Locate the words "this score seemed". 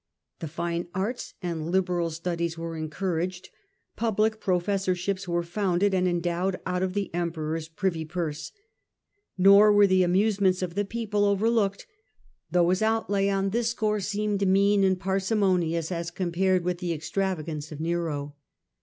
13.51-14.47